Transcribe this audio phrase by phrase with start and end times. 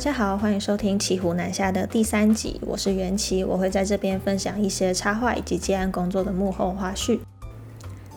[0.00, 7.20] 大家好，欢迎收听《骑虎难下》的第三集，我是袁琪，我会在这边分享一些插画以及接案工作的幕后花絮。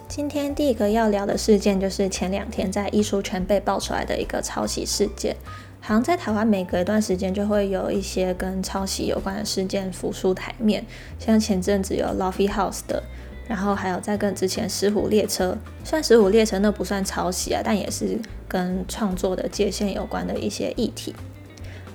[0.07, 5.35] 今天第一个要聊的事件，就是前两天在艺术圈被爆出来的一个抄袭事件。
[5.81, 10.85] 好像在台湾每隔一段时间就会有一些跟抄袭有关的事件浮出台面，
[11.19, 13.03] 像前阵子有 Lofi House 的，
[13.45, 21.13] 然后还有在跟之前石虎列车，虽然石虎列车那不算抄袭啊，但也是跟创作的界限有关的一些议题。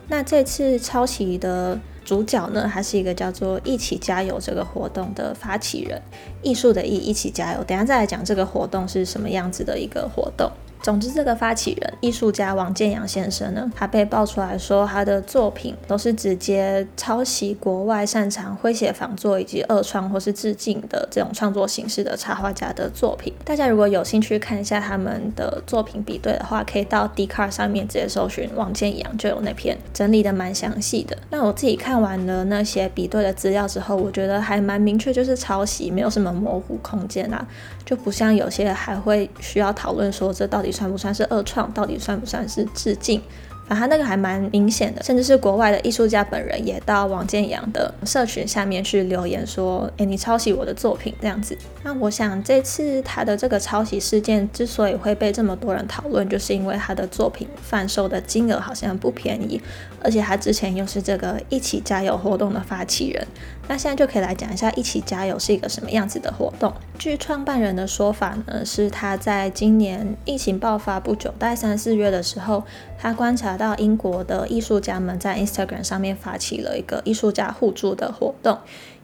[0.09, 6.01] 那这次抄袭的主角呢，还是一个叫做“一起加油”这个活动的发起人，
[6.43, 7.63] 艺术的“艺”，一起加油。
[7.65, 10.51] 等下再来讲这个活动是什么样子的一个活动。
[10.81, 23.35] 总之，这个发起人艺术家王建阳先生呢，他被爆出来说他的作品都是直接抄袭国外擅长诙谐仿作以及二创或是致敬的这种创作形式的插画家的作品。
[23.45, 31.19] 大家如果有兴趣看一下他们的作品比对的话，可以到 d c a r 上面直接搜寻王建阳，就有那篇整理的蛮详细的。
[31.31, 37.47] 那我自己看完了那些比对的资料之后，我觉得还蛮明确，就是抄袭，没有什么模糊空间啊，
[37.85, 40.68] 就不像有些还会需要讨论说这到底。
[40.71, 41.71] 算不算是二创？
[41.73, 43.21] 到底算不算是致敬？
[43.69, 59.61] 反正那个还蛮明显的，甚至是国外的艺术家本人也到王建阳的社群下面去留言说：“诶，你抄袭我的作品这样子。”那我想这次他的这个抄袭事件之所以会被这么多人讨论，就是因为他的作品贩售的金额好像不便宜，
[60.03, 63.27] 而且他之前又是这个一起加油活动的发起人。
[63.69, 66.73] 那现在就可以来讲一下一起加油是一个什么样子的活动。
[66.99, 72.65] 据创办人的说法呢，是他在今年疫情爆发不久，大概三四月的时候，
[72.99, 78.59] 他观察到英国的艺术家们在 Instagram 上面发起了一个艺术家互助的活动。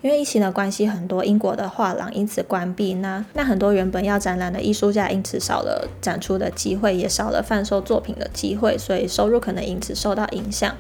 [0.05, 10.75] 因为疫情的关系，很多英国的画廊因此关闭，那那很多原本要展览的艺术家因此少了展出的机会，也少了贩售作品的机会，所以收入可能因此受到影响。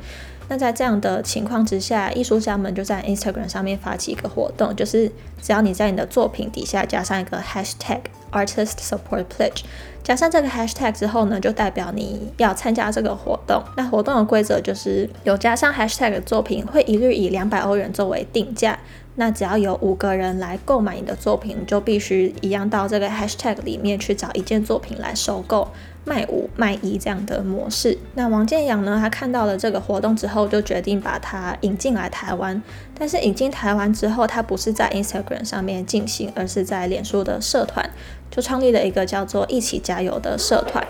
[0.50, 5.10] 那在这样的情况之下，艺术家们就在 Instagram 上面发起一个活动，就是
[5.41, 8.00] 只要你在你的作品底下加上一个 Hashtag
[8.31, 9.62] Artist Support Pledge，
[10.03, 13.62] 加上这个 Hashtag 之后呢，就代表你要参加这个活动。
[13.78, 18.78] 那活动的规则就是有加上 Hashtag 的作品会一律以两百欧元作为定价。
[19.16, 25.69] 那只要有五个人来购买你的作品，就必须一样到这个 Hashtag 里面去找一件作品来收购。
[26.06, 27.97] 卖五卖一这样的模式。
[28.14, 28.98] 那王建阳呢？
[29.00, 32.62] 他看到了这个活动之后，就决定把它引进来台湾。
[32.98, 37.88] 但是引进台湾之后，他不是在 Instagram 上面进行，而是在脸书的社团，
[38.31, 40.86] 就创立了一个叫做“一起加油”的社团。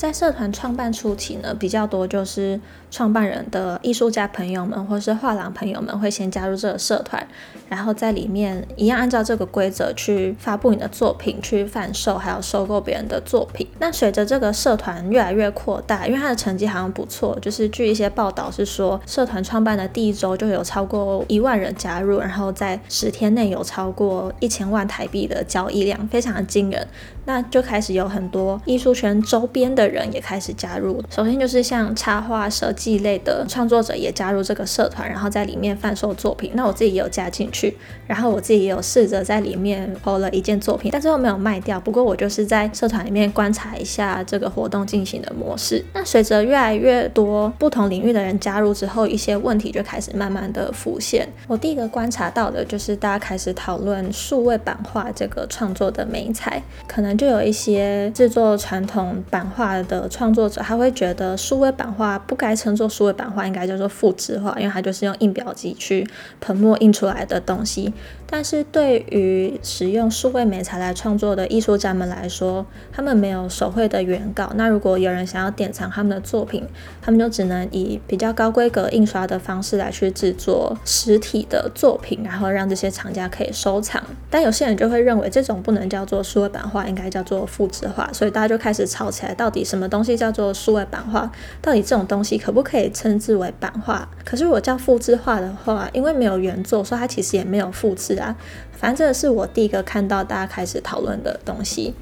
[0.00, 2.58] 在社团创办初期呢，比较多就是
[2.90, 7.28] 创办人的艺术家朋友们或是画廊朋友们会先加入这个社团，
[7.68, 13.66] 然后在里面一样按照这个规则去发布你的作品，去贩售，还有收购别人的作品。
[13.78, 26.88] 那随着这个社团越来越扩大，因为它的成绩好像不错，就是据一些报道是说，社团创办的第一周就有超过一万人加入，然后在十天内有超过一千万台币的交易量，非常的惊人。
[27.24, 31.02] 那就开始有很多艺术圈周边的人也开始加入。
[31.10, 36.52] 首先就是像插画设计类的创作者也加入这个社团，然后在里面贩售作品。
[36.54, 37.76] 那我自己也有加进去，
[38.06, 41.78] 然后我自己也有试着在里面抛了一件作品，但最后没有卖掉。
[41.78, 45.84] 不过我就是在社团里面观察一下这个活动进行的模式。
[45.92, 51.28] 那随着越来越多不同领域的人加入之后，一些问题就开始慢慢的浮现。
[51.46, 57.09] 我第一个观察到的就是大家开始讨论数位版画这个创作的美材，可能。
[57.16, 66.06] 就有一些制作传统版画的创作者，他会觉得数位版画不该称作数位版画，应该叫做复制画，因为它就是用印表机去
[66.40, 67.92] 喷墨印出来的东西。
[68.30, 74.52] 但是对于使用数位美材来创作的艺术家们来说，他们没有手绘的原稿。
[74.54, 76.64] 那如果有人想要典藏他们的作品，
[77.02, 84.00] 他们就只能以比较高规格印刷的方式来去制作实体的作品，然后让这些厂家可以收藏。
[84.30, 88.08] 但有些人就会认为这种不能叫做数位版画，应该叫做复制画。
[88.12, 91.28] 所以大家就开始吵起来，到底什么东西叫做数位版画？
[91.60, 94.08] 到底这种东西可不可以称之为版画？
[94.24, 98.19] 可是如果叫复制画的话，因为没有原作，所以它其实也没有复制。
[98.20, 98.36] 啊，
[98.72, 101.94] 反正这是我第一个看到大家开始讨论的东西。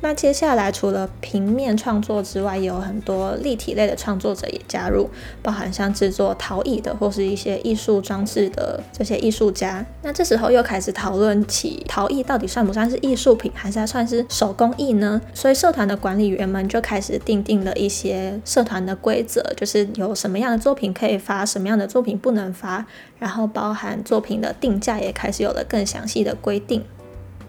[0.00, 5.08] 那接下来除了平面创作之外，也有很多立体类的创作者也加入，
[5.42, 9.84] 包含像制作陶艺的或是一些艺术装置的这些艺术家。
[10.02, 15.20] 那这时候又开始讨论起陶艺到底算不算是艺术品，还是算是手工艺呢？
[15.34, 22.86] 所以社团的管理员们就开始定定了一些社团的规则，就是有什么样的作品可以发，什么样的作品不能发，
[23.18, 26.84] 然后包含作品的定价也开始有了更详细的规定。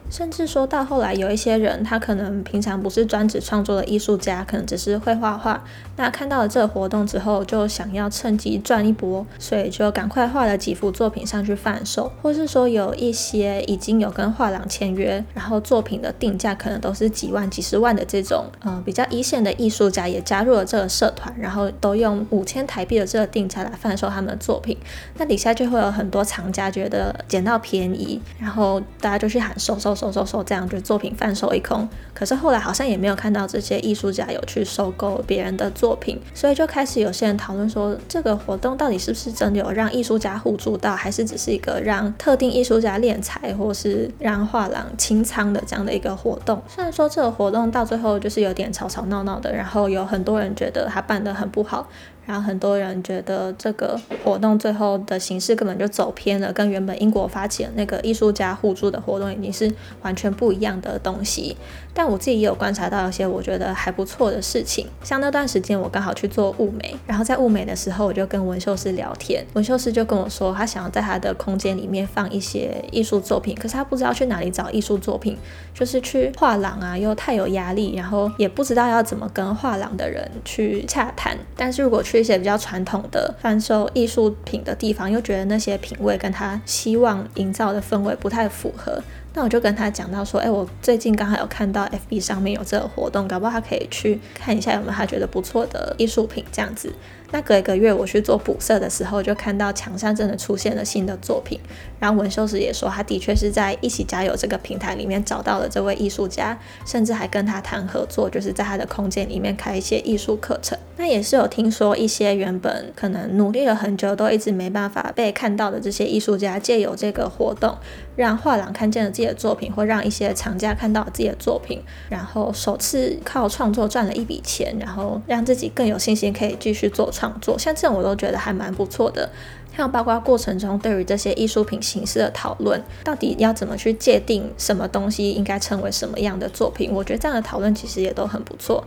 [0.09, 5.61] 甚至说到后来，有一些人他可能平常不是专职创作的艺术家，可能只是会画画。
[5.97, 12.09] 那看到了这个活动之后，就想要趁机赚一波，所以就赶快画了几幅作品上去贩售。
[12.21, 24.77] 或是说有一些已经有跟画廊签约，然后作品的定价可能都是几万、几十万的这种，呃，比较一线的艺术家也加入了这个社团，然后都用五千台币的这个定价来贩售他们的作品。
[25.17, 29.96] 那底下就会有很多藏家觉得捡到便宜，然后大家就去喊收收。
[29.97, 31.89] 收收收，这样就作品贩售一空。
[32.13, 46.61] 可是后来好像也没有看到这些艺术家有去收购别人的作品，所以就开始有些人讨论说，这个活动到底是不是真的有让艺术家互助到，还是只是一个让特定艺术家敛财，或是让画廊清仓的这样的一个活动？
[46.67, 51.87] 虽然说这个活动到最后就是有点吵吵闹闹的，然后有很多人觉得他办得很不好。
[52.27, 61.57] 然后很多人觉得这个活动最后的形式根本就走偏了，跟原本英国发起的那个艺术家互助的活动已经是完全不一样的东西。
[61.93, 75.35] 但我自己也有观察到一些我觉得还不错的事情，像那段时间我刚好去做物美，然后在物美的时候我就跟纹绣师聊天，纹绣师就跟我说他想要在他的空间里面放一些艺术作品，可是他不知道去哪里找艺术作品，
[75.73, 81.35] 就是去画廊啊又太有压力，然后也不知道要怎么跟画廊的人去洽谈。
[81.55, 89.01] 但是如果去一些比较传统的贩售艺术品的地方，又觉得那些品味跟他希望营造的氛围不太符合。
[89.33, 96.91] 那我就跟他讲到说，哎，我最近刚好有看到 FB 上面有这个活动，搞不好他可以去看一下有没有他觉得不错的艺术品这样子。
[97.29, 101.59] 那隔一个月我去做补色的时候，就看到墙上真的出现了新的作品。
[101.99, 110.77] 然后文修师也说，他的确是在一起加油这个平台里面找到了这位艺术家，甚至还跟他谈合作，就是在他的空间里面开一些艺术课程。
[110.95, 117.77] 那也是有听说一些原本可能努力了很久都一直没办法被看到的这些艺术家，借由这个活动，
[118.17, 127.09] 让画廊看见了自己的作品，或让一些藏家看到自己的作品，然后首次靠创作赚了一笔钱，然后让自己更有信心可以继续做。
[127.09, 129.29] 创作像这种我都觉得还蛮不错的，
[129.75, 138.83] 像包括过程中对于这些艺术品形式的讨论，到底要怎么去界定什么东西应该称为什么样的作品，我觉得这样的讨论其实也都很不错。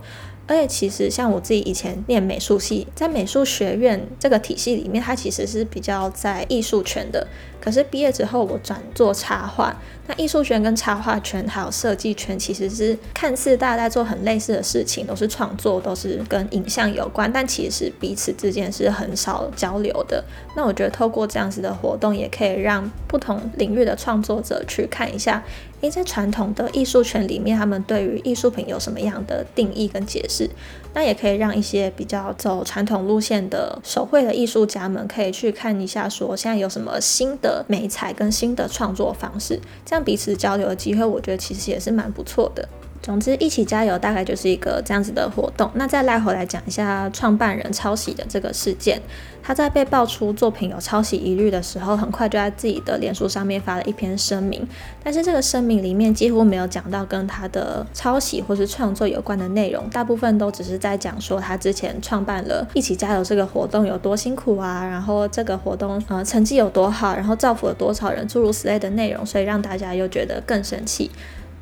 [0.47, 7.25] 而且其实像我自己以前念美术系，在美术学院这个体系里面，它其实是比较在艺术圈的。
[7.61, 9.73] 可是毕业之后，我转做插画。
[10.07, 20.23] 那艺术圈跟插画圈还有设计圈，其实是看似大家在做很类似的事情，都是创作，都是跟影像有关，但其实彼此之间是很少交流的。
[20.55, 25.43] 那我觉得透过这样子的活动，也可以让不同领域的创作者去看一下。
[25.81, 30.47] 诶，在传统的艺术圈里面，他们对于艺术品有什么样的定义跟解释？
[30.93, 42.67] 那也可以让一些比较走传统路线的手绘的艺术家们，可以去看一下，说现在有什么新的美彩跟新的创作方式，这样彼此交流的机会，我觉得其实也是蛮不错的。
[43.01, 45.69] 总之，一起加油大概就是一个这样子的活动。
[45.73, 49.01] 那再拉回来讲一下创办人抄袭的这个事件。
[49.43, 54.67] 他在被爆出作品有抄袭疑虑的时候，很快就在自己的脸书上面发了一篇声明。
[55.03, 71.09] 但是这个声明里面几乎没有讲到跟他的抄袭或是创作有关的内容，大部分都只是在讲说他之前创办了一起加油这个活动有多辛苦啊，然后这个活动呃成绩有多好，然后造福了多少人，诸如此类的内容，所以让大家又觉得更生气。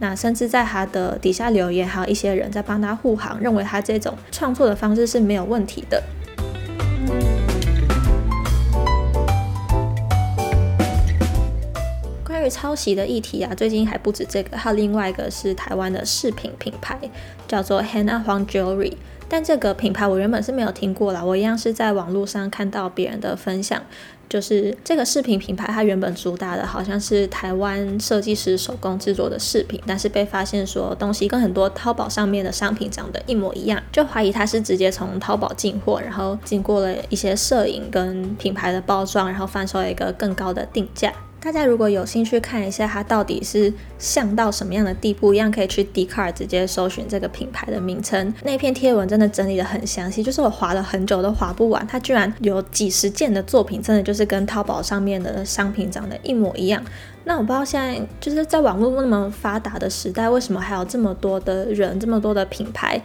[0.02, 6.02] 那甚至在他的底下留言，还有一些人在帮他护航，认为他这种创作的方式是没有问题的。
[12.24, 16.98] 关于抄袭的议题啊，最近还不止这个，还有另外一个是台湾的饰品品牌，
[17.46, 18.94] 叫做 Hannah Huang Jewelry。
[19.30, 23.82] 但这个品牌我原本是没有听过啦，我一样是在网络上看到别人的分享。
[24.28, 41.12] 就是这个饰品品牌，它原本主打的好像是台湾设计师手工制作的饰品，但是被发现说东西跟很多淘宝上面的商品长得一模一样，就怀疑它是直接从淘宝进货，然后经过了一些摄影跟品牌的包装，然后贩售一个更高的定价。
[41.42, 48.34] 大家如果有兴趣看一下它到底是像到什么样的地步，一样可以去 d c a r 直接搜寻这个品牌的名称。
[48.44, 51.86] 那篇贴文真的整理的很详细，就是我划了很久都划不完。
[51.88, 56.84] 它居然有几十件的作品，真的就是跟淘宝上面的商品长得一模一样。
[57.24, 63.02] 那我不知道现在就是在网络那么发达的时代，为什么还有这么多的人，这么多的品牌？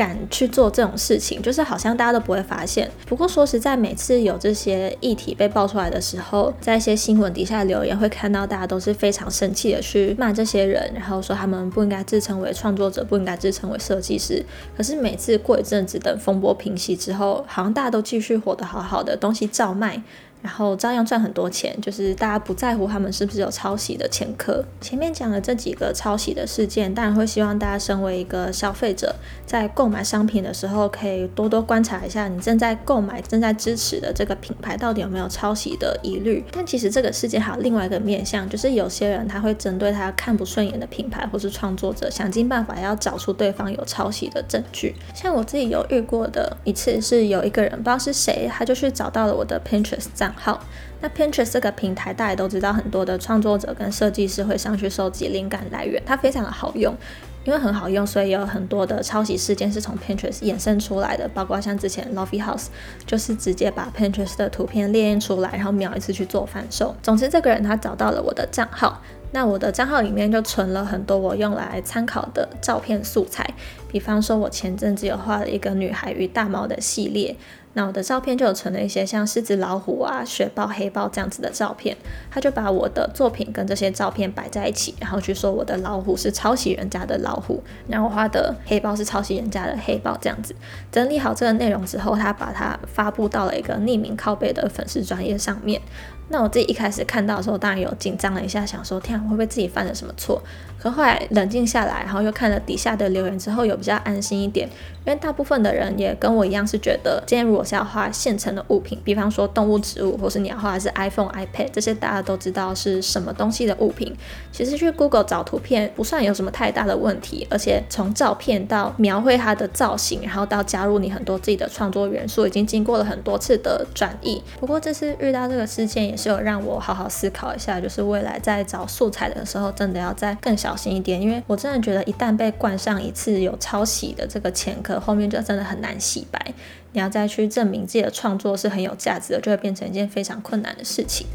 [0.00, 2.90] 敢去做这种事情，就是好像大家都不会发现。
[3.06, 14.42] 不过说实在，每次有这些议题被爆出来的时候，在一些新闻底下留言，会看到大家都是非常生气的去骂这些人，然后说他们不应该自称为创作者，不应该自称为设计师。
[14.74, 20.02] 可是每次过一阵子，等风波平息之后，好像大家都继续活得好好的，东西照卖。
[20.42, 24.64] 然后照样赚很多钱，就是大家不在乎他们是不是有抄袭的前科。
[24.80, 36.44] 前面讲了这几个抄袭的事件，当然会希望大家身为一个消费者，在购买商品的时候，可以多多观察一下你正在购买、正在支持的这个品牌到底有没有抄袭的疑虑。
[36.50, 44.94] 但其实这个事件还有另外一个面向，就是有些人他会针对他看不顺眼的品牌或是创作者，想尽办法要找出对方有抄袭的证据。
[45.14, 50.62] 像我自己有遇过的一次，是有一个人不知道是谁，他就去找到了我的 Pinterest 账号。
[51.00, 56.94] 那 Pinterest 这个平台大家都知道，很多的创作者跟设计师会上去收集灵感来源，它非常的好用。
[57.42, 62.66] 因为很好用，所以有很多的抄袭事件是从 Pinterest 衍生出来的，包括像之前 Lovey House
[63.06, 66.94] 就是直接把 Pinterest 的图片列印出来，然后秒一次去做贩售。
[67.02, 69.00] 总之，这个人他找到了我的账号，
[69.32, 73.54] 那我的账号里面就存了很多我用来参考的照片素材，
[73.90, 77.34] 比方说我前阵子有画了一个女孩与大猫的系列。
[77.74, 81.96] 那我的照片就有存了一些像狮子、老虎啊、雪豹、黑豹这样子的照片，
[82.30, 90.54] 他就把我的作品跟这些照片摆在一起，然后去说我的老虎是抄袭人家的老虎，然后画的黑豹是抄袭人家的黑豹这样子。
[90.90, 95.80] 整理好这个内容之后，他把它发布到了一个匿名靠背的粉丝专业上面。
[96.30, 100.40] 那我自己一开始看到的时候，当然有紧张了一下，想说天啊，会不会自己犯了什么错？
[100.78, 104.66] 可后来冷静下来，然后又看了底下的留言之后，有比较安心一点。
[105.04, 114.14] 因为大部分的人也跟我一样，是觉得今天如果是要画现成的物品，比方说动物、植物，或是你要画的是 iPhone、iPad 这些，大家都知道是什么东西的物品。
[114.52, 124.42] 其实去 Google 找图片不算有什么太大的问题，而且从照片到描绘它的造型，然后到加入你很多自己的创作元素，已经经过了很多次的转译。
[124.60, 135.00] 不过这次遇到这个事件，也是有让我好好思考一下，就是未来在找素材的时候，真的要再更小心一点，因为我真的觉得一旦被冠上一次有抄袭的这个前科。
[135.00, 136.52] 后面就真的很难洗白，
[136.92, 141.26] 你要再去证明自己的创作是很有价值的，就会变成一件非常困难的事情。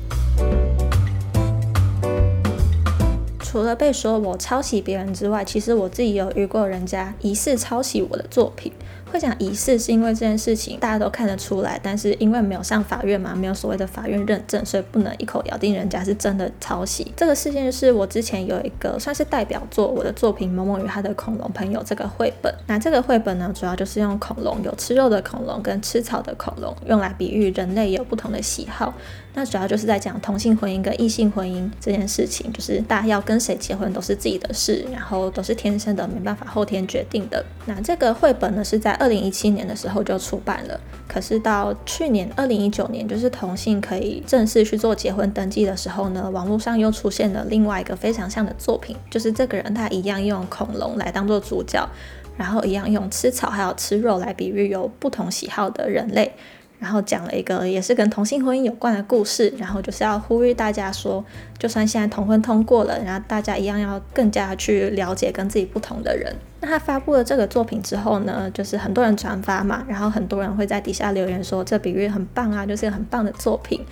[3.39, 8.71] 除了被说我抄袭别人之外，其实我自己有遇过人家疑似抄袭我的作品。
[9.15, 17.11] 会讲疑似是因为这件事情大家都看得出来，但是因为没有上法院嘛，没有所谓的法院认证，所以不能一口咬定人家是真的抄袭。
[17.15, 22.53] 这个事件是我之前有一个算是代表作，我的作品《某某与他的恐龙朋友》这个绘本。
[22.67, 28.93] 那这个绘本呢，主要就是用恐龙，有吃肉的恐龙跟吃草的恐龙，用来比喻人类有不同的喜好。
[29.37, 37.45] 那主要就是在讲同性婚姻跟异性婚姻这件事情，就是大家要跟谁结婚都是自己的事，然后都是天生的，没办法后天决定的。
[37.65, 51.87] 那这个绘本呢，是在二二零一七年的时候就出版了，可是到去年二零一九年，就是同性可以正式去做结婚登记的时候呢，网络上又出现了另外一个非常像的作品，就是这个人他一样用恐龙来当做主角，
[52.35, 56.33] 然后一样用吃草还有吃肉来比喻有不同喜好的人类。
[56.79, 61.23] 然后讲了一个也是跟同性婚姻有关的故事，然后就是要呼吁大家说，
[61.57, 66.35] 就算现在同婚通过了，然后大家一样要更加去了解跟自己不同的人。
[66.59, 73.83] 那他发布了这个作品之后呢，就是很多人转发嘛，然后很多人会在底下留言说这比喻很棒啊，就是很棒的作品。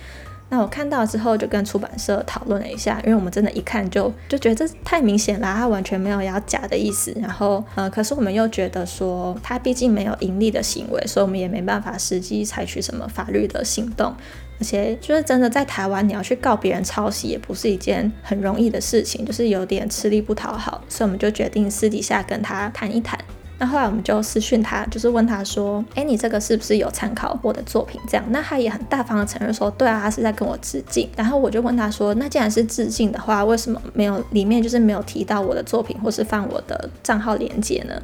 [0.50, 7.12] 那我看到之后就跟出版社讨论了一下，因为我们真的一看就就觉得这太明显了，它完全没有要假的意思。
[7.20, 14.14] 然后呃，可是我们又觉得说它毕竟没有盈利的行为，所以我们也没办法实际采取什么法律的行动。
[14.60, 20.80] 而且就是真的在台湾，你要去告别人抄袭也不是一件很容易的事情，就是有点吃力不讨好。
[20.88, 23.18] 所以我们就决定私底下跟他谈一谈。
[23.64, 37.94] 那后来我们就私讯他，就是问他说：“哎，你这个是不是有参考我的作品？”这样，那他也很大方的承认说：“对啊，他是在跟我致敬。”然后我就问他说：“那既然是致敬的话，为什么没有里面就是没有提到我的作品，或是放我的账号链接呢？”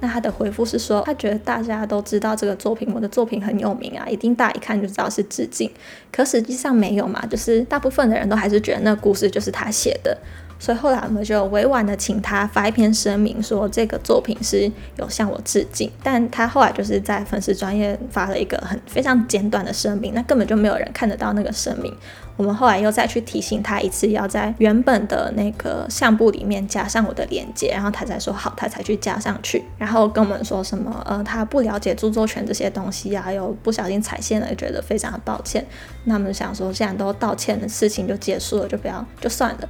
[0.00, 5.70] 那他的回复是说：“他觉得大家都知道这个作品，我的作品很有名啊，一定大家一看就知道是致敬。
[6.10, 10.16] 可实际上没有嘛，就是大部分的人都还是觉得那故事就是他写的。”
[10.60, 15.90] 所以后来我们就委婉的请他发一篇声明，说这个作品是有向我致敬。
[16.02, 21.92] 但他后来就是在粉丝专业发了一个很非常简短的声明，那根本就没有人看得到那个声明。
[22.36, 29.62] 我们后来又再去提醒他一次，要在原本的那个相簿里面加上我的链接，然后他才说好，他才去加上去。
[29.78, 35.66] 然后跟我们说什么，呃，他不了解著作权这些东西啊，又不小心踩线了，觉得非常的抱歉。
[36.04, 39.68] 那我们想说，既然都道歉的事情就结束了，就不要 就算了。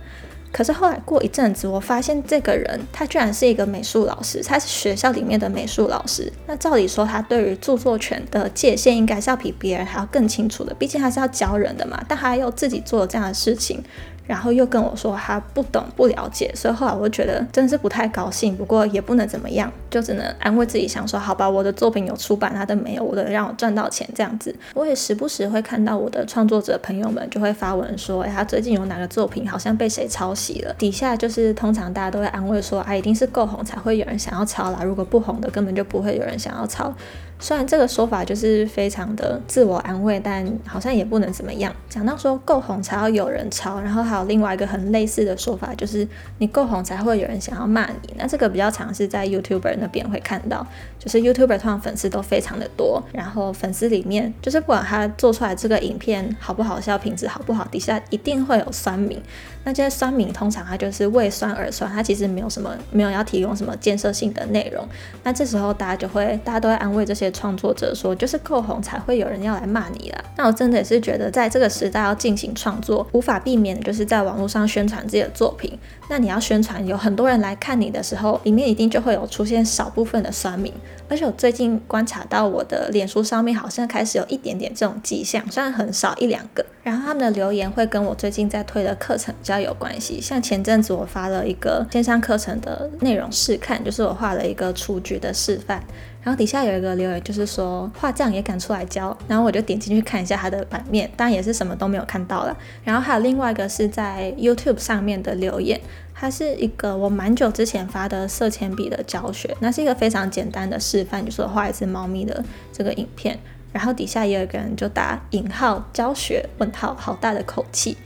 [0.53, 6.33] 可是后来过一阵子，我发现这个人他居然是一个美术老师，他是学校里面的美术老师。
[6.47, 12.03] 那照理说，他对于著作权的界限应该是要比别人还要更清楚的，毕竟他是要教人的嘛。
[12.09, 13.83] 但他又自己做了这样的事情。
[14.31, 18.57] 然后又跟我说他不懂不了解，所以后来我就觉得真是不太高兴。
[18.57, 24.55] 不过也不能怎么样，就只能安慰自己，想说好吧，我的作品有出版，他的没有，我的让我赚到钱这样子。
[24.73, 30.73] 我也时不时会看到我的创作者朋友们就会发文说，哎，他最近有哪个作品好像被谁抄袭了。
[30.79, 36.95] 底下就是通常大家都会安慰说，啊，一定是够红才会有人想要抄啦，如果不红的根本就不会有人想要抄。
[37.41, 41.75] 虽然这个说法就是非常的自我安慰，但好像也不能怎么样。
[41.89, 46.07] 讲到说够红才要有人抄，然后还有另外一个很类似的说法，就是
[46.39, 48.15] 你够红才会有人想要骂你。
[48.17, 50.67] 那这个比较常是在 YouTuber 那边会看到，
[50.99, 59.21] 就是 YouTuber 通常粉丝都非常的多，然后粉丝里面就是不管他做出来这个影片好不好笑，品质好不好，底下一定会有酸民。
[59.65, 64.87] 那这些酸民通常他就是为酸而酸，他其实没有什么没有要提供什么建设性的内容。
[65.23, 67.31] 那这时候大家就会大家都会安慰这些。
[67.31, 70.25] 创作者说，就是够红才会有人要来骂你啦。
[70.37, 75.79] 那我真的也是觉得，在这个时代要进行创作，无法避免的就是在网络上宣传自己的作品。
[76.09, 80.73] 那你要宣传有很多人来看你的时候，里面一定就会有出现少部分的酸民。
[81.09, 86.67] 而且我最近观察到，我的脸书上面好像开始有一点点这种迹象，虽然很少一两个。
[86.83, 90.21] 然后他们的留言会跟我最近在推的课程比较有关系。
[90.21, 95.83] 像前阵子我发了一个线上课程的内容试看，就是我画了一个雏菊的示范。
[96.23, 102.57] 然后底下有一个留言，就是说画这样也敢出来教，然后我就点进去看一下它的版面，当然也是什么都没有看到了。
[102.85, 105.81] 然后还有另外一个是在 YouTube 上面的留言，
[106.15, 113.39] 它是一个我蛮久之前发的色铅笔的教学，那是一个非常简单的示范，就是我画一只猫咪的这个影片。
[113.73, 117.97] 然后底下也有一个人就打引号教学问号，好大的口气。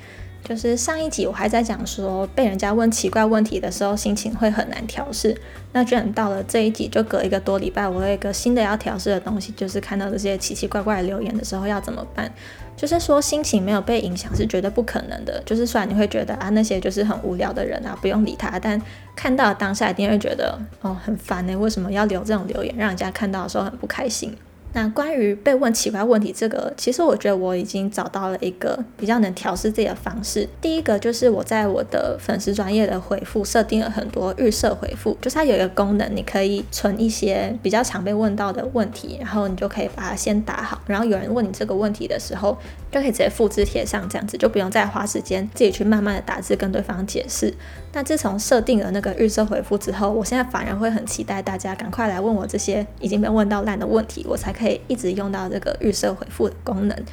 [0.45, 5.35] 就是上一集我还在讲说被人家问奇怪问题的时候心情会很难调试，
[5.73, 12.31] 那居然到了这一集就隔一个多礼拜，我有一个新的要调试的东西，就是看到这些奇奇怪怪的留言的时候要怎么办？
[12.77, 15.43] 就是说心情没有被影响是绝对不可能的。
[15.47, 18.79] 就是虽然你会觉得啊那些就是很无聊的人啊不用理他，但
[19.17, 24.37] 看到当下一定会觉得哦很烦呢，为什么要留这种留言，让人家看到的时候很不开心。
[24.75, 30.49] 那关于被问奇怪问题这个，其实我觉得我已经找到了一个比较能调试自己的方式。
[30.61, 42.59] 第一个就是我在我的粉丝专业的回复设定了很多预设回复，就是它有一个功能，你可以存一些比较常被问到的问题，然后你就可以把它先打好，然后有人问你这个问题的时候，
[42.91, 47.55] 就可以直接复制贴上，这样子就不用再花时间自己去慢慢的打字跟对方解释。
[47.93, 57.05] 那自从设定了那个预设回复之后，我现在反而会很期待大家赶快来问我这些已经被问到烂的问题，我才可可以一直用到这个预设回复的功能。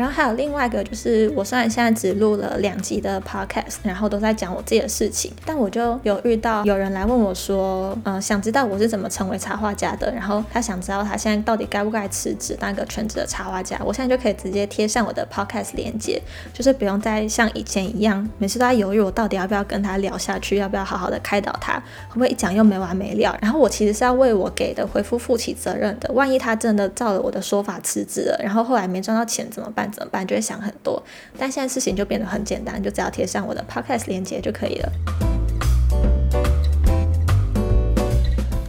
[0.00, 16.18] 然后还有另外一个，就是我虽然现在只录了两集的 podcast，然后都在讲我自己的事情，但我就有遇到有人来问我说，嗯，想知道我是怎么成为插画家的，然后他想知道他现在到底该不该辞职当一个全职的插画家，我现在就可以直接贴上我的 podcast 链接，
[16.54, 21.74] 就是不用再像以前一样，每次都在犹豫我到底要不要跟他聊下去，要不要好好的开导他，
[22.08, 29.89] 会不会一讲又没完没了，然后我其实是要为我给的回复负起责任的，万一他真的照了我的说法辞职了，然后后来没赚到钱怎么办？
[29.90, 30.26] 怎么办？
[30.26, 31.02] 就会想很多，
[31.38, 34.92] 但现在事情就变得很简单，就只要贴上我的 podcast 链接就可以了。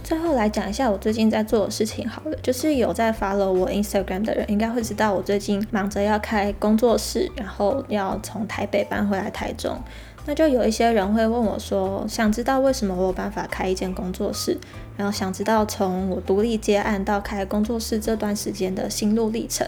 [0.02, 9.78] 最后来讲一下我最近在做的事情好了，就是有在 follow 我 Instagram 的人应该会知道，我最近忙着要开工作室，然后要从台北搬回来台中。
[10.24, 14.56] 那就有一些人会问我说，想知道为什么我有办法开一间工作室，
[14.96, 19.66] 然后想知道从我独立接案到开工作室这段时间的心路历程。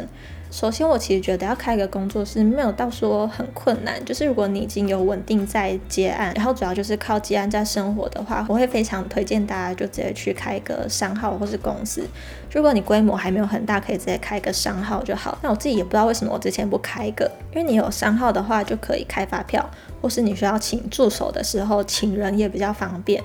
[0.55, 12.07] 首先，我其实觉得要开一个工作室没有到说很困难，就是如果你已经有稳定在接案，然后主要就是靠接案在生活的话，我会非常推荐大家就直接去开一个商号或是公司。
[12.53, 15.37] 如果你规模还没有很大，可以直接开一个商号就好。
[15.43, 19.69] 那我自己也不知道为什么我之前不开一个，因为你有商号的话就可以开发票，
[20.01, 23.21] 或是你需要请助手的时候，请人也比较方便。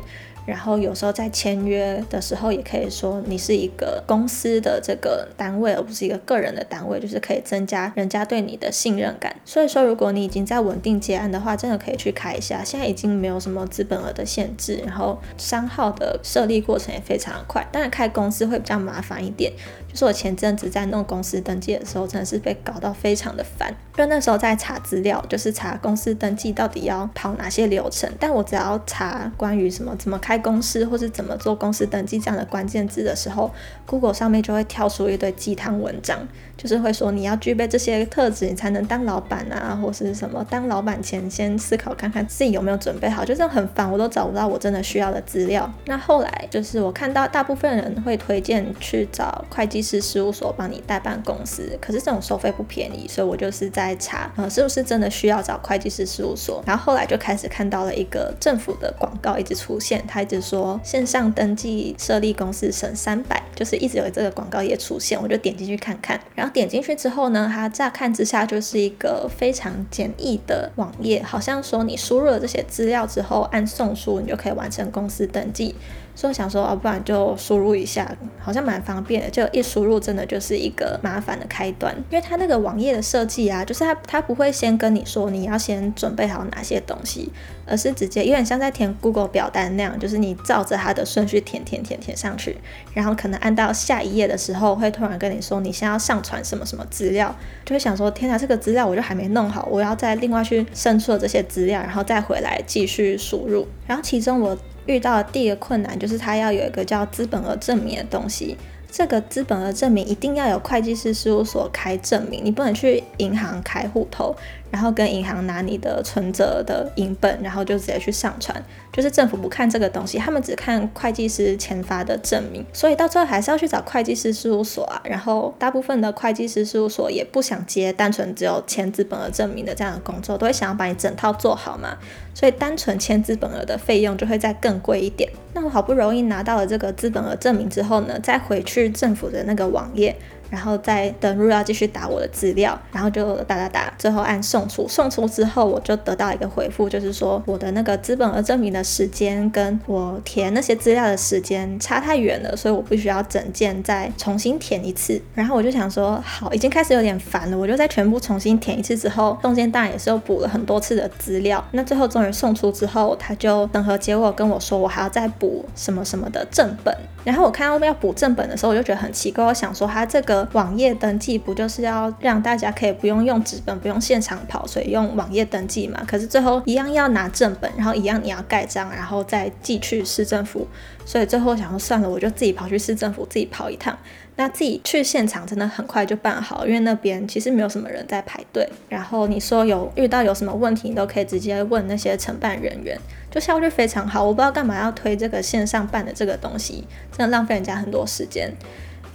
[0.50, 9.36] 然后有时候在签约的时候，也可以说你是一个公司的这个单位，而不是一个个人的单位，就是可以增加人家对你的信任感。
[9.46, 12.64] 所以说，如果你已经在稳定结案的话，真的可以去开一下。
[12.64, 17.64] 现在已经没有什么资本额的限制，然后商号的设立过程也非常快。
[17.72, 19.54] 当然，开公司会比较麻烦一点。
[19.88, 23.72] 就是我前阵子在弄公司登记的时候，真的是被搞到非常的烦。
[23.96, 28.10] 就那时候在查资料，就是查公司登记到底要跑哪些流程。
[28.20, 30.39] 但我只要查关于什么怎么开。
[30.40, 33.52] 公司或是怎么做公司登记这样的关键字的时候
[33.86, 36.20] ，Google 上面就会跳出一堆鸡汤文章，
[36.58, 45.72] 就是会说你要具备这些特质，你才能当老板啊，或是什么当老板前先思考看看自己有没有准备好，就是很烦，我都找不到我真的需要的资料。
[45.86, 56.64] 那后来就是我看到大部分人会推荐去找会计师事务所帮你代办公司，可是这种收费不便宜，所以我就是在查，呃，是不是真的需要找会计师事务所？
[56.66, 66.20] 然后后来就开始看到了一个政府的广告一直出现，他直说线上登记设立公司省三百，就是一直有这个广告也出现，我就点进去看看。
[66.36, 75.74] 然后点进去之后呢，它乍看之下就是一个非常简易的网页，好像说你输入了这些资料之后按送出，你就可以完成公司登记。
[76.20, 79.30] 所以想说，哦，不然就输入一下，好像蛮方便的。
[79.30, 81.96] 就一输入，真的就是一个麻烦的开端。
[82.10, 87.32] 因为它那个网页的设计啊，就是它它不会先跟你说你要先准备好哪些东西，
[87.66, 92.58] 而是直接有点像在填 Google 表单那样，就是你照着它的顺序填填填填上去，
[92.94, 103.66] 然后可能按到下一页的时候，会突然跟你说你先要上传什么什么资料，就会想说，天哪，这个资料我就还没弄好，我要再另外去生出这些资料，然后再回来继续输入。
[103.88, 104.58] 然后其中我。
[104.90, 108.58] 遇到的第一个困难就是，他要有一个叫资本额证明的东西。
[108.92, 114.36] 这个资本额证明一定要有会计师事务所开证明，你不能去银行开户头。
[114.72, 118.64] 然后跟银行拿你的存折的银本，然后就直接去上传。
[118.92, 122.66] 就是政府不看这个东西，他们只看会计师签发的证明。
[122.74, 125.00] 所以到最后还是要去找会计师事务所啊。
[125.04, 131.98] 然后大部分的会计师事务所也不想接单纯只有签资本额证明的这样的工作，都会想要把你整套做好嘛。
[132.34, 135.30] 所以单纯签资本额的费用就会再更贵一点。
[135.54, 140.16] 那我好不容易拿到了这个资本额证明之后呢，再回去政府的那个网页。
[140.50, 144.88] 然后再登录要继续打我的资料，然后就打打打，最后按送出。
[144.88, 155.22] 送出之后，我就得到一个回复，就是说我的那个资本额证明的时间跟我填那些资料的时间差太远了，所以我必须要整件再重新填一次。
[155.34, 161.64] 然后我就想说，好，已经开始有点烦了，我就再全部重新填一次之后，中间当然也是又补了很多次的资料。
[161.72, 166.96] 那最后终于送出之后，他就等和结果跟我说，我还要再补什么什么的正本。
[167.24, 169.44] 然后我看到要补正本的时候，我就觉得很奇怪。
[169.44, 176.02] 我想说，他这个网页登记不就是要让大家可以不用用纸本，不用现场跑，所以用网页登记嘛？
[176.08, 180.68] 可是最后一样要拿正本，然后一样你要盖章，然后再寄去市政府。
[181.06, 183.98] 所以最后想说算了，我就自己跑去市政府自己跑一趟。
[184.36, 188.70] 那自己去现场真的很快就办好，因为那边其实没有什么人在排队。
[188.88, 192.98] 然后你说有遇到有什么问题，你都可以直接问那些承办人员，
[193.30, 194.24] 就效率非常好。
[194.24, 198.54] 我不知道干嘛要推这个线上办的这个东西，真的浪费人家很多时间。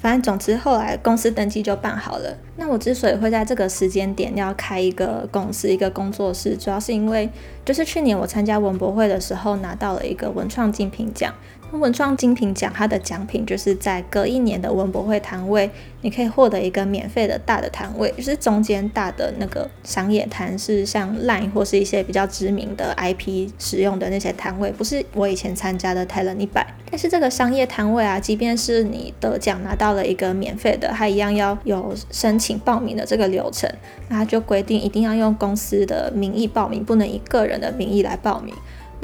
[0.04, 2.36] 反正总之后来公司登记就办好了。
[2.56, 7.26] 那我之所以会在这个时间点要开一个公司、一个工作室，主要是因为
[7.64, 11.32] 就是去年我参加文博会的时候拿到了一个文创精品奖。
[11.72, 15.68] 文创精品奖，它的奖品就是在隔一年的文博会摊位，
[16.02, 26.66] 你可以获得一个免费的大的摊位，就是中间大的那个商业摊，是像 LINE 或是一些比较知名的 IP 使用的那些摊位，不是我以前参加的 Talent 一百。
[26.88, 33.68] 但是这个商业摊位啊，即便是你得奖拿到了一个免费的，它一样要有申请报名的这个流程，
[34.08, 38.54] 那它就规定一定要用公司的名义报名，不能以个人的名义来报名。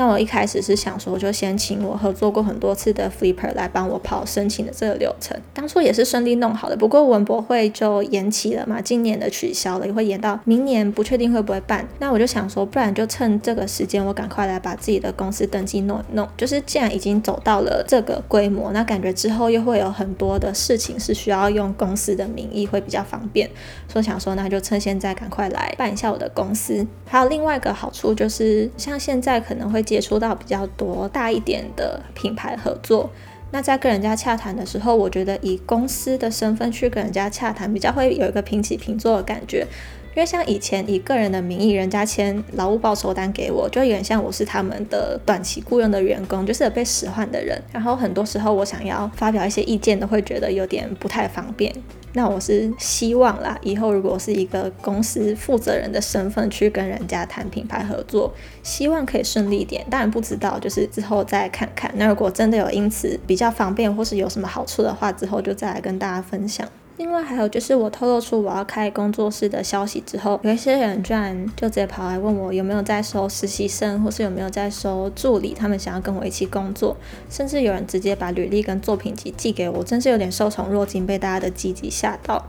[0.00, 5.38] 那我一开始是想说，就先请我合作过很多次的 Flipper 来帮我跑申请的这个流程。
[5.52, 11.86] 当初也是顺利弄好的，不过文博会就延期了嘛，今年的取消了，也会延到明年，不确定会不会办。
[11.98, 16.26] 那我就想说，不然就趁这个时间，我赶快来把自己的公司登记弄一弄。
[16.34, 23.50] 就是既然已经走到了这个规模，那感觉之后又会有很多的事情是需要用公司的名义，会比较方便。
[23.86, 26.86] 所以想说，那就趁现在赶快来办一下我的公司。
[27.04, 29.84] 还有另外一个好处就是，像现在可能会。
[29.90, 33.10] 接触到比较多大一点的品牌合作，
[33.50, 39.66] 那在跟人家洽谈的时候，我觉得以公司的身份去跟人家洽谈，比较会有一个平起平坐的感觉。
[40.14, 47.60] 因为像以前以个人的名义，人家签劳务报酬单给我，就有点像我是他们的短期雇佣的员工，就是被使唤的人。
[47.72, 51.74] 然后很多时候我想要发表一些意见，都会觉得有点不太方便。
[52.12, 59.86] 那我是希望啦，以后如果是一个公司负责人的身份去跟人家谈品牌合作，希望可以顺利一点。
[59.88, 61.92] 当然不知道，就是之后再看看。
[61.96, 66.68] 那如果真的有因此比较方便，或是有什么好处的话，之后就再来跟大家分享。
[67.00, 76.94] 另外还有就是，我透露出我要开工作室的消息之后，有一些人居然就直接跑来问我有没有在收实习生，或是有没有在收助理，他们想要跟我一起工作，
[77.30, 82.44] 甚至有人直接把履历跟作品集寄给我，真是有点受宠若惊，被大家的积极吓到。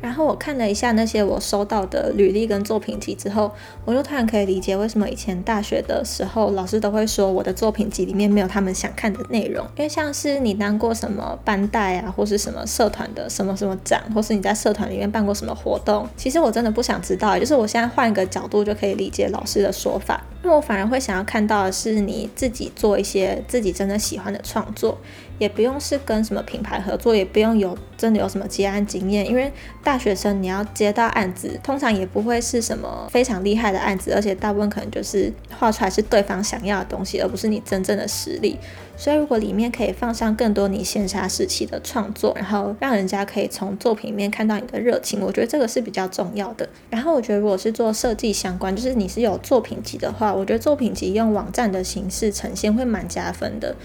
[0.00, 3.50] 然后我看了一下那些我收到的履历跟作品集之后，
[3.84, 24.96] 我就突然可以理解为什么以前大学的时候老师都会说我的作品集里面没有他们想看的内容，因为像是你当过什么班带啊，或是什么社团的什么什么展，或是你在社团里面办过什么活动，其实我真的不想知道，就是我现在换一个角度就可以理解老师的说法，因为我反而会想要看到的是你自己做一些自己真的喜欢的创作。
[25.38, 38.58] 也不用是跟什么品牌合作，也不用有真的有什么接案经验，因为大学生你要接到案子，通常也不会是什么非常厉害的案子，而且大部分可能就是画出来是对方想要的东西，而不是你真正的实力。
[38.96, 46.68] 所以如果里面可以放上更多你线下时期的创作，然后让人家可以从作品里面看到你的热情，我觉得这个是比较重要的。
[46.90, 53.76] 然后我觉得如果是做设计相关，就是你是有作品集的话，我觉得作品集用网站的形式呈现会蛮加分的。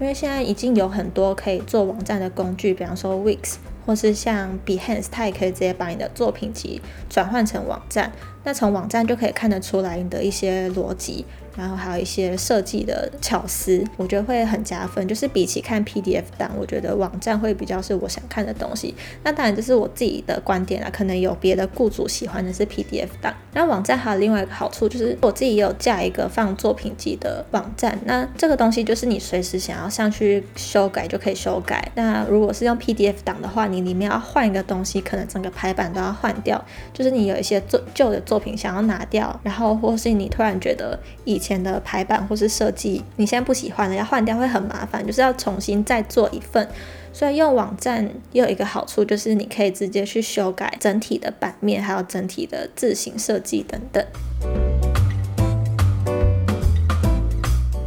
[0.00, 8.12] 因为现在已经有很多可以做网站的工具，比方说 Wix，或是像 Behance，它也可以直接把你的作品集转换成网站。
[8.44, 11.24] 那从网站就可以看得出来你的一些逻辑。
[11.58, 15.06] 然后还有一些设计的巧思，我觉得会很加分。
[15.08, 18.94] 就是比起看 PDF 档，我觉得网站会比较是我想看的东西。
[19.24, 23.34] 那当然这是我自己的观点啦，可能有别的雇主喜欢的是 PDF 档。
[23.52, 27.98] 然后网站还有另外一个好处，就是我自己也有架一个放作品集的网站。
[28.04, 31.90] 那这个东西就是你随时想要上去修改就可以修改。
[31.96, 36.64] 那如果是用 PDF 档的话，你里面要换一个东西，可能整个排版都要换掉。
[36.92, 46.68] 就是你有一些作旧的作品想要拿掉，然后或是你突然觉得以前前的排版或是设计，你现在不喜欢了，要换掉会很麻烦，就是要重新再做一份。
[47.10, 54.04] 所以用网站也有一个好处，就是你可以直接去修改整体的版面，还有整体的字形设计等等。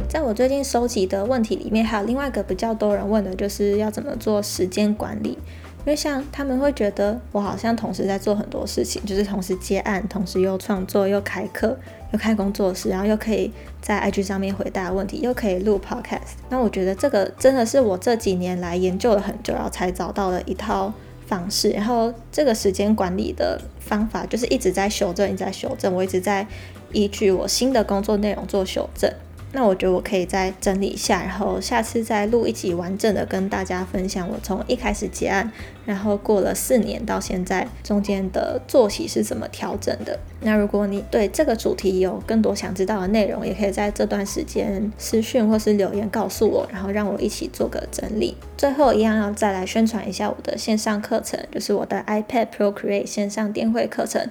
[0.08, 5.38] 在我最近收集的问题里面，还有另外一个比较多人问的，就是要怎么做时间管理。
[5.84, 11.76] 因为像他们会觉得我好像同时在做很多事情，就是同时接案，同时又创作，又开课，
[12.12, 16.38] 又开工作室，然后又可以在 IG 上面回答问题，又可以录 Podcast。
[16.50, 20.92] 那我觉得这个真的是我这几年来研究了很久，然后才找到了一套
[21.26, 21.70] 方式。
[21.70, 26.46] 然后这个时间管理的方法就是一直在修正，一直在修正，我一直在
[26.92, 29.12] 依据我新的工作内容做修正。
[29.52, 35.52] 那我觉得我可以再整理一下，然后下次再录一集完整的跟大家分享我从一开始结案，
[35.84, 40.18] 然后过了四年到现在中间的作息是怎么调整的。
[40.40, 48.34] 那如果你对这个主题有更多想知道的内容，也可以在这段时间私讯或是留言告诉我，然后让我一起做个整理。
[48.56, 54.26] 最后一样要再来宣传一下我的线上课程，就是我的 iPad Procreate 线上电绘课程。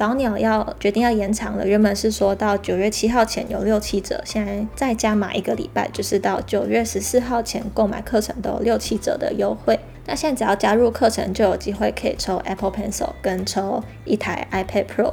[0.00, 9.78] 早鸟要决定要延长了，原本是说到九月七号前有六七折，现在再加码一个礼拜，就是到九月十四号前购买课程都有六七折的优惠。
[10.06, 15.12] 那现在只要加入课程，就有机会可以抽 Apple Pencil 跟抽一台 iPad Pro，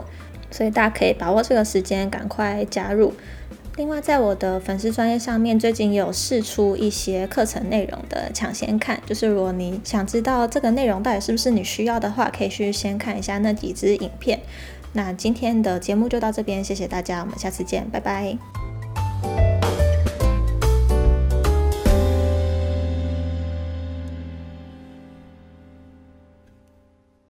[0.49, 3.13] 所以大家可以把握这个时间赶快加入。
[3.75, 14.39] 另外，在我的粉丝专业上面，最近有试出一些课程内容的抢先看，就是如果你想知道这个内容到底是不是你需要的话，可以去先看一下那几支影片。
[14.97, 18.35] 那今天的节目就到这边，谢谢大家，我们下次见，拜拜。